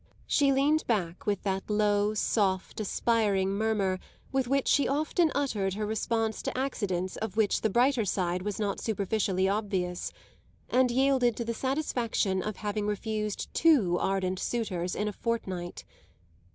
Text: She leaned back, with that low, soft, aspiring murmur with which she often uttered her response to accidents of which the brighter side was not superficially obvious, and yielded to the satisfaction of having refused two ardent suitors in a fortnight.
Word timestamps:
She 0.25 0.51
leaned 0.51 0.83
back, 0.87 1.27
with 1.27 1.43
that 1.43 1.69
low, 1.69 2.15
soft, 2.15 2.79
aspiring 2.79 3.51
murmur 3.51 3.99
with 4.31 4.47
which 4.47 4.67
she 4.67 4.87
often 4.87 5.31
uttered 5.35 5.75
her 5.75 5.85
response 5.85 6.41
to 6.41 6.57
accidents 6.57 7.17
of 7.17 7.37
which 7.37 7.61
the 7.61 7.69
brighter 7.69 8.03
side 8.03 8.41
was 8.41 8.59
not 8.59 8.79
superficially 8.79 9.47
obvious, 9.47 10.11
and 10.71 10.89
yielded 10.89 11.37
to 11.37 11.45
the 11.45 11.53
satisfaction 11.53 12.41
of 12.41 12.55
having 12.55 12.87
refused 12.87 13.53
two 13.53 13.99
ardent 13.99 14.39
suitors 14.39 14.95
in 14.95 15.07
a 15.07 15.13
fortnight. 15.13 15.85